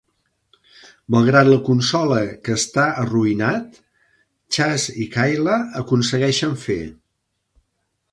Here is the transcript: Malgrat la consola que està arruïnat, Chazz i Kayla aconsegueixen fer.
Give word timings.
Malgrat 1.15 1.49
la 1.49 1.57
consola 1.67 2.15
que 2.47 2.55
està 2.61 2.85
arruïnat, 3.01 3.77
Chazz 4.57 4.87
i 5.05 5.07
Kayla 5.17 5.59
aconsegueixen 5.83 6.57
fer. 6.65 6.79